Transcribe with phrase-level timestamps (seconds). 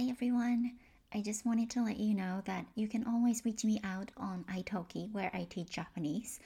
[0.00, 0.72] Hi everyone.
[1.12, 4.44] I just wanted to let you know that you can always reach me out on
[4.48, 6.40] italki where I teach Japanese.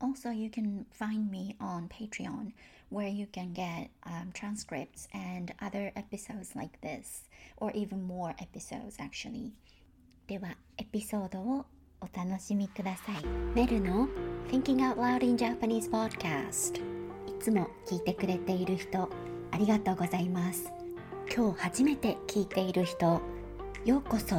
[0.00, 2.52] Also, you can find me on Patreon
[2.88, 7.28] where you can get um, transcripts and other episodes like this,
[7.58, 9.52] or even more episodes actually.
[10.26, 11.66] では、エピソードを
[12.00, 13.24] お楽しみください。
[13.54, 14.08] メルの
[14.50, 16.76] Thinking Out Loud in Japanese Podcast
[17.28, 19.08] いつも聞いてくれている人、
[19.52, 20.79] ありがとうございます。
[21.29, 23.21] 今日初めて聞いている人、
[23.85, 24.35] ようこそ。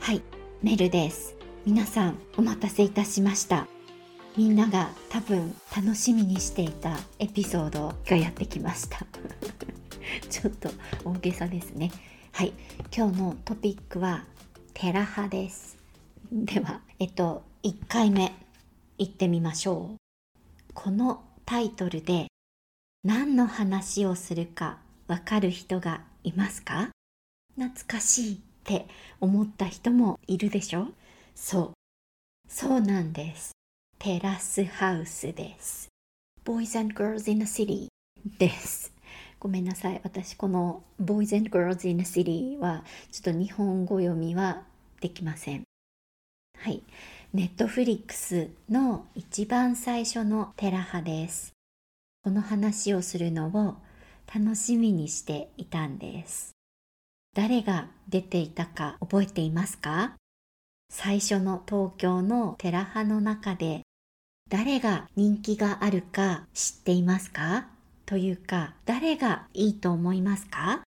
[0.00, 0.22] はい、
[0.62, 1.36] メルです。
[1.66, 3.66] 皆さん、お待たせいたしました。
[4.36, 9.06] みんなが多分楽しみにしていたエピソードがやってきました。
[10.30, 10.70] ちょっと
[11.04, 11.90] 大げさですね。
[12.32, 12.52] はい、
[12.94, 14.24] 今日のトピックは
[14.72, 15.76] テラハです。
[16.32, 18.32] では、えっと、1回目
[18.98, 19.96] 行ってみましょう。
[20.74, 22.26] このタイトルで
[23.04, 26.88] 何の話をするかわかる人がいますか？
[27.54, 28.86] 懐かしいって
[29.20, 30.88] 思った人もいるでしょ？
[31.34, 31.72] そう。
[32.48, 33.52] そうなんです。
[33.98, 35.88] テラスハウスです。
[36.46, 37.88] Boys and Girls in the City
[38.38, 38.90] です。
[39.38, 40.00] ごめんなさい。
[40.02, 44.62] 私この Boys and Girls in the City はちょっと日本語読みは
[45.02, 45.64] できません。
[46.58, 46.82] はい。
[47.34, 51.53] ネットフリックスの一番最初のテラハです。
[52.24, 53.76] この話をするのを
[54.34, 56.52] 楽しみにしていたんです。
[57.36, 60.14] 誰が出ていたか覚えていますか？
[60.88, 63.82] 最初の東京のテラハの中で
[64.48, 67.66] 誰が人気があるか知っていますか？
[68.06, 70.80] というか誰がいいと思いますか？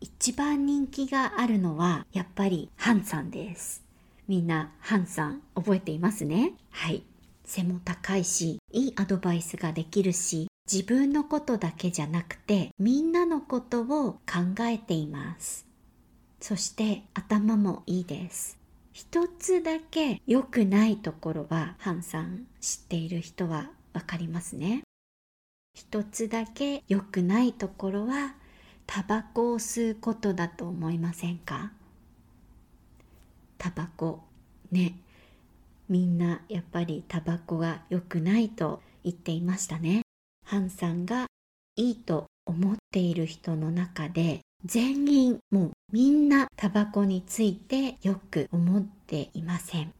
[0.00, 3.84] 一番人気があるのはやっぱりハンさんです。
[4.26, 6.54] みんなハンさん覚えていますね？
[6.70, 7.04] はい。
[7.48, 14.20] 背も高いし、いいアドバイスができるし、自分のことだけじゃなくてみんなのことを考
[14.64, 15.66] えています。
[16.40, 18.58] そして頭もいいです。
[18.92, 24.82] 一つだけ良くないところはハンさん知っている人はわかりますね。
[25.74, 28.34] 一つだけ良くないところは
[28.86, 31.72] タバコを吸うことだと思いませんか？
[33.56, 34.24] タバコ
[34.70, 34.98] ね
[35.88, 40.02] みんなやっぱりタバコが良くないと言っていましたね。
[40.44, 41.26] ハンさんが
[41.76, 49.92] いいと思っている人の中で全員もうみんなタバコについてよく思っていません。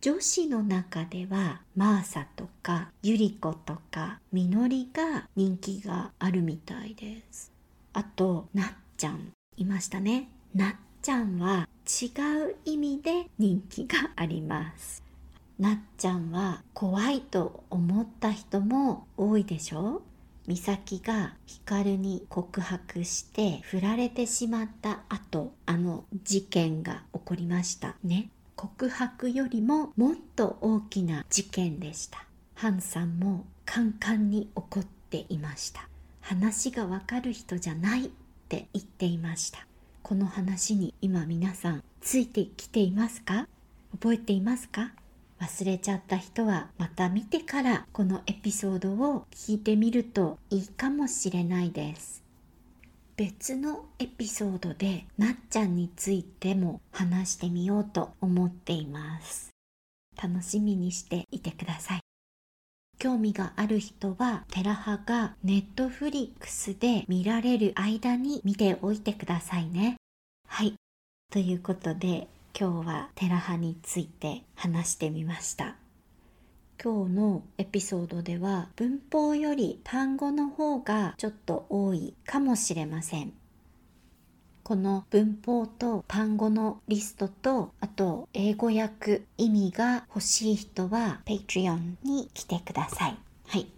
[0.00, 7.52] 女子の中ではマーサとかユリコとかみのりが人気があるみたいです。
[7.92, 10.28] あとなっちゃんいましたね。
[10.54, 12.06] なっちゃんは違
[12.50, 15.02] う意味で人気があります。
[15.60, 20.00] なっちゃんは怖いと思った人も多いでしょ？
[20.46, 28.30] 美咲が光に告白して振られてしまった後あの事件が起こりましたね。
[28.56, 32.24] 告白よりももっと大きな事件でした。
[32.54, 35.86] ハンさんもカンカンに怒っていました。
[36.22, 38.08] 話がわかる人じゃないっ
[38.48, 39.66] て言っていました。
[40.02, 43.46] この話に今皆さんついてきていますか？
[43.92, 44.92] 覚えていますか？
[45.40, 52.22] 忘れちゃった人はまた見てからこのエピソードを聞いてみるといいかもしれないです。
[53.16, 59.50] 別のエピソードでなっちゃんについても話してみようと思っています。
[60.22, 62.00] 楽しみにしていてください。
[62.98, 69.96] 興味がある人はテラハがネットフリックスで見られる間に見ておいてくださいね。
[70.46, 70.74] はい。
[71.32, 72.28] ということで
[72.60, 75.76] 今日はテラハについて話してみました。
[76.82, 83.32] 今日のエピソードでは文法より単語の方がちょっと多いかもしれません。
[84.62, 93.16] この文法と単語のリストとあと英語訳意味が欲しい人は Patreon に来てください。
[93.46, 93.68] はい。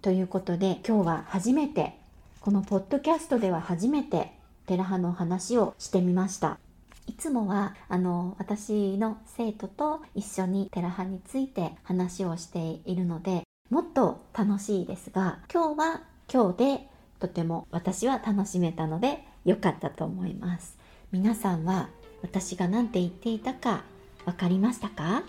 [0.00, 1.98] ということで今日は初めて
[2.38, 4.30] このポッドキャストでは初めて
[4.66, 6.60] テラハの話をしてみました。
[7.08, 16.02] いつもはあの私の生徒と一緒にテラハについて話をしているのでもっと楽しいですが今日は
[16.32, 16.88] 今日で
[17.18, 20.78] とても私は楽しめたので良かったと思います
[21.10, 21.88] 皆さんは
[22.22, 23.82] 私が何て言っていたか
[24.26, 25.22] 分かりましたか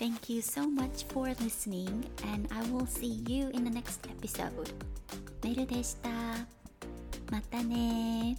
[0.00, 4.50] ？Thank you so much for listening, and I will see you in the next episode.
[5.42, 6.08] メルでした。
[7.30, 8.36] またね